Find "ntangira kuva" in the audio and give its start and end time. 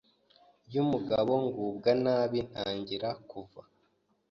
2.49-3.61